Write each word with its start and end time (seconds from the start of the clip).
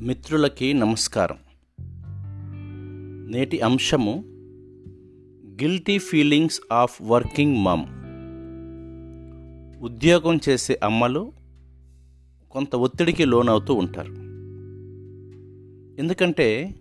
మిత్రులకి 0.00 0.74
నమస్కారం. 0.74 1.36
నేటి 3.30 3.60
అంశము 3.60 4.24
guilty 5.62 5.98
feelings 5.98 6.60
of 6.72 7.02
working 7.02 7.56
mom. 7.56 7.84
ఉద్యోగం 9.84 10.40
చేసే 10.48 10.80
అమ్మలు 10.84 11.32
కొంత 12.50 12.76
ఒత్తిడికి 12.76 13.24
లోనవుతూ 13.24 13.74
ఉంటారు. 13.74 14.12
ఎందుకంటే 16.00 16.74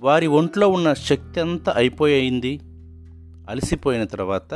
వారి 0.00 0.26
ఒంట్లో 0.26 0.68
ఉన్న 0.68 0.92
శక్తి 0.92 1.40
అంతా 1.40 1.72
అయిపోయింది. 1.76 2.60
అలసిపోయిన 3.50 4.04
తర్వాత 4.04 4.54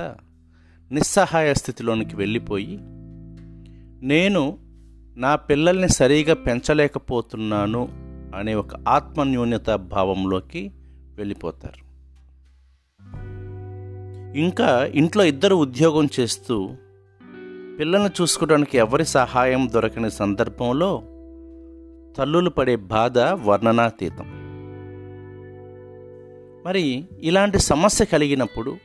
నిస్సహాయ 0.93 1.54
స్థితిలోనికి 1.54 2.17
వెళ్ళిపోయి 2.17 2.79
నేను 4.07 4.70
నా 5.17 5.37
పిల్లల్ని 5.37 5.89
సరిగా 5.89 6.35
పెంచలేకపోతున్నాను 6.35 7.89
అనే 8.35 8.55
ఒక 8.55 8.89
ఆత్మన్యూన్యత 8.89 9.71
భావంలోకి 9.71 10.73
వెళ్ళిపోతారు. 11.17 11.91
ఇంకా 14.39 14.91
ఇంట్లో 14.95 15.25
ఇద్దరు 15.25 15.54
ఉద్యోగం 15.54 16.09
చేస్తూ 16.21 16.68
పిల్లల్ని 17.79 18.11
చూసుకోవడానికి 18.23 18.79
ఎవరి 18.79 19.04
సహాయం 19.04 19.68
దొరకని 19.73 20.11
సందర్భంలో 20.11 21.03
తల్లులు 22.18 22.51
పడే 22.51 22.77
బాధ 22.77 23.18
వర్ణనాతీతం. 23.18 24.40
మరి 26.67 27.04
ఇలాంటి 27.21 27.59
సమస్య 27.59 28.04
కలిగినప్పుడు 28.04 28.77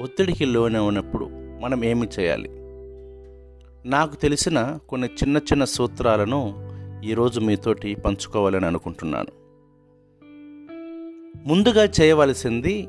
ఒత్తిడికి 0.00 0.44
లోనవునప్పుడు 0.44 1.24
మనం 1.60 1.84
ఏమి 1.84 2.08
చేయాలి? 2.20 2.55
నాకు 3.86 4.16
తెలిసిన 4.16 4.78
కొన్ని 4.88 5.08
చిన్న 5.08 5.36
చిన్న 5.36 5.64
సూత్రాలను 5.64 6.54
ఈరోజు 7.04 7.40
మీతోటి 7.40 7.94
పంచుకోవాలని 7.94 8.66
అనుకుంటున్నాను. 8.66 9.32
ముందుగా 11.48 11.84
చేయవలసింది 11.84 12.88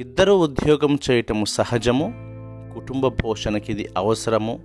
ఇద్దరు 0.00 0.32
ఉద్యోగం 0.32 0.98
చేయటము 1.10 1.44
సహజము 1.44 2.14
కుటుంబ 2.74 3.06
పోషణకి 3.06 3.72
ఇది 3.72 3.88
అవసరము 3.96 4.60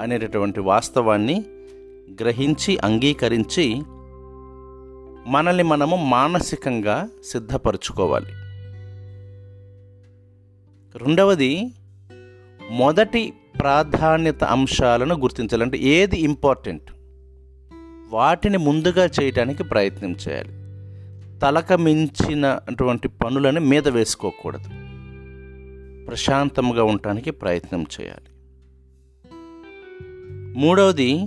అనేటటువంటి 0.00 0.60
వాస్తవాన్ని 0.60 1.44
గ్రహించి 2.20 2.78
అంగీకరించి 2.78 3.82
మనల్ని 5.26 5.62
మనము 5.62 5.96
మానసికంగా 5.96 7.08
సిద్ధపరచుకోవాలి. 7.24 8.32
రెండవది 10.98 11.74
మొదటి 12.70 13.32
ప్రాధాన్యత 13.58 14.44
అంశాలను 14.44 15.14
గుర్తించాలంటే 15.14 15.78
ఏది 15.78 16.20
ఇంపార్టెంట్? 16.20 16.90
వాటిని 18.10 18.58
ముందుగా 18.58 19.04
చేయడానికి 19.04 19.64
ప్రయత్నం 19.64 20.16
చేయాలి. 20.28 20.50
తలక 21.40 21.72
మించినటువంటి 21.72 23.08
పనులను 23.08 23.60
మీద 23.60 23.88
వేసుకోకూడదు. 23.88 24.68
ప్రశాంతంగా 26.06 26.84
ఉండటానికి 26.84 27.30
ప్రయత్నం 27.30 27.86
చేయాలి. 28.00 28.30
మూడవది 30.60 31.26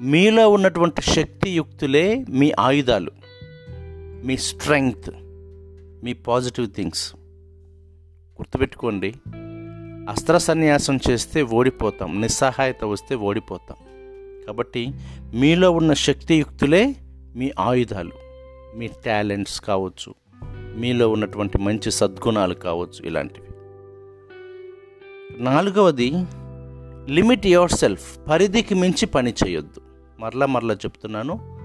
మీలో 0.00 0.50
ఉన్నటువంటి 0.50 1.02
శక్తియుక్తులే 1.02 2.24
మీ 2.30 2.52
ఆయుధాలు. 2.60 3.10
మీ 4.24 4.36
స్ట్రెంగ్త్ 4.36 5.10
మీ 6.04 6.12
పాజిటివ్ 6.12 6.70
థింగ్స్. 6.70 7.14
గుర్తుపెట్టుకోండి 8.38 9.14
అస్త్ర 10.08 10.38
సన్యాసం 10.38 10.98
చేస్తే 11.10 11.42
ఓడిపోతాం 11.42 12.20
నిస్సహాయత 12.20 12.84
వస్తే 12.84 13.14
ఓడిపోతాం. 13.14 13.76
కాబట్టి 14.46 14.92
మీలో 15.34 15.70
ఉన్న 15.70 15.92
శక్తియుక్తులే 15.92 16.94
మీ 17.36 17.52
ఆయుధాలు 17.60 18.12
మీ 18.76 18.88
టాలెంట్స్ 19.06 19.60
కావచ్చు 19.60 20.14
మీలో 20.76 21.08
ఉన్నటువంటి 21.08 21.58
మంచి 21.58 21.90
సద్గుణాలు 21.90 22.54
కావచ్చు 22.54 23.06
ఇలాంటివి. 23.06 23.46
నాలుగవది 25.42 26.12
లిమిట్ 27.12 27.46
యువర్ 27.46 27.70
సెల్ఫ్ 27.70 28.18
పరిధికి 28.28 28.74
మించి 28.74 29.06
పని 29.06 29.34
చేయొద్దు. 29.46 29.80
మరలా 30.20 30.46
మరలా 30.46 30.74
చెప్తున్నాను 30.74 31.58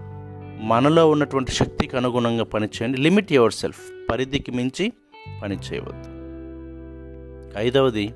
మనలో 0.63 1.09
ఉన్నటువంటి 1.09 1.51
శక్తికి 1.51 1.97
అనుగుణంగా 1.97 2.43
పని 2.43 2.65
చేయండి. 2.65 2.97
లిమిట్ 2.97 3.33
యువర్ 3.33 3.53
సెల్ఫ్ 3.53 4.11
పరిధికి 4.11 4.51
మించి 4.51 4.93
పని 5.43 5.55
చేయవద్దు. 5.55 6.09
ఐదవది 7.57 8.13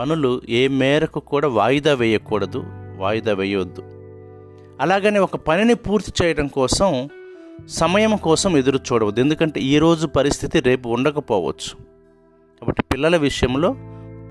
పనులు 0.00 0.42
ఏ 0.48 0.68
మేరకు 0.68 1.20
కూడా 1.20 1.48
వాయిదా 1.48 1.94
వేయకూడదు 1.94 2.60
వాయిదా 2.96 3.32
వేయవద్దు 3.32 3.82
అలాగని 4.80 5.18
ఒక 5.18 5.36
పనిని 5.36 5.74
పూర్తి 5.74 6.12
చేయడం 6.20 6.46
కోసం 6.46 7.08
సమయం 7.68 8.16
కోసం 8.16 8.56
ఎదురు 8.56 8.78
చూడవద్దు. 8.78 9.20
ఎందుకంటే 9.20 9.60
ఈరోజు 9.60 10.06
పరిస్థితి 10.06 10.60
రేపు 10.60 10.88
ఉండకపోవచ్చు. 10.88 11.72
కాబట్టి 12.60 12.82
పిల్లల 12.82 13.16
విషయంలో 13.16 13.70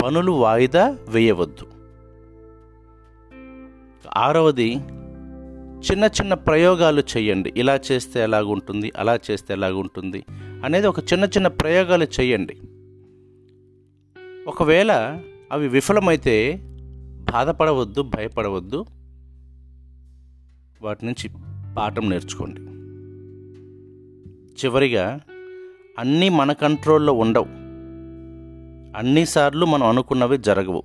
పనులు 0.04 0.32
వాయిదా 0.32 0.98
వేయవద్దు. 1.10 1.66
ఆరవది 4.18 4.70
చిన్న 5.88 6.06
చిన్న 6.06 6.34
ప్రయోగాలు 6.34 7.04
చేయండి. 7.18 7.54
ఇలా 7.58 7.80
చేస్తే 7.92 8.20
ఎలాగుంటుంది 8.20 8.92
అలా 8.98 9.20
చేస్తే 9.32 9.54
ఎలాగుంటుంది 9.54 10.24
అనేది 10.66 10.88
ఒక 10.88 11.00
చిన్న 11.00 11.26
చిన్న 11.26 11.48
ప్రయోగాలు 11.48 12.08
చేయండి. 12.20 12.56
ఒకవేళ 14.48 14.92
అవి 15.52 15.68
విఫలమైతే 15.68 16.62
బాధపడవద్దు 17.32 18.02
భయపడవద్దు. 18.02 18.86
వాటి 20.82 21.06
నుంచి 21.06 21.30
పాఠం 21.78 22.10
నేర్చుకోండి. 22.10 22.62
చివరిగా 24.66 25.20
అన్నీ 26.00 26.30
మన 26.30 26.54
కంట్రోల్లో 26.54 27.14
ఉండవు. 27.14 27.46
అన్నిసార్లు 28.98 29.66
మనం 29.66 29.88
అనుకున్నవి 29.88 30.38
జరగవు. 30.38 30.84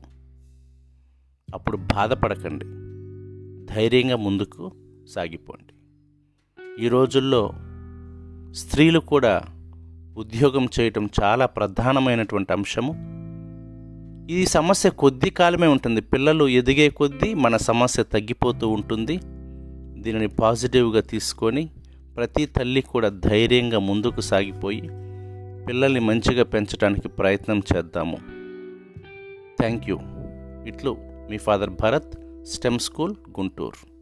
అప్పుడు 1.54 1.76
బాధపడకండి. 1.76 2.64
ధైర్యంగా 3.74 4.16
ముందుకు 4.16 4.72
సాగిపోండి. 5.08 5.72
ఈ 6.84 6.88
రోజుల్లో 6.88 7.52
స్త్రీలు 8.52 8.98
కూడా 8.98 9.42
ఉద్యోగం 10.16 10.68
చేయటం 10.80 11.10
చాలా 11.22 11.46
ప్రధానమైనటువంటి 11.46 12.52
అంశము. 12.52 13.13
ఈ 14.30 14.44
సమస్య 14.44 14.90
కొద్ది 14.90 15.30
కాలమే 15.30 15.66
ఉంటుంది. 15.66 16.00
పిల్లలు 16.00 16.48
ఎదిగే 16.48 16.88
కొద్దీ 16.88 17.34
మన 17.34 17.56
సమస్య 17.56 18.02
తగ్గిపోతూ 18.02 18.68
ఉంటుంది. 18.68 19.16
దీనిని 20.02 20.28
పాజిటివ్గా 20.28 21.00
తీసుకొని 21.00 21.70
ప్రతి 22.16 22.46
తల్లి 22.46 22.80
కూడా 22.80 23.08
ధైర్యంగా 23.08 23.78
ముందుకు 23.78 24.20
సాగిపోయి 24.20 24.80
పిల్లల్ని 25.66 26.00
మంచిగా 26.00 26.44
పెంచడానికి 26.44 27.08
ప్రయత్నం 27.08 27.62
చేద్దాము. 27.76 28.16
థ్యాంక్ 29.58 29.90
యూ 29.90 29.98
ఇట్లు 30.66 30.96
మీ 31.30 31.38
father 31.38 31.70
Bharat 31.70 32.44
stem 32.44 32.78
school 32.78 33.14
Guntur 33.40 33.93